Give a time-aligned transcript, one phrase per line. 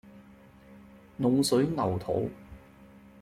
[1.19, 2.31] 滷水牛肚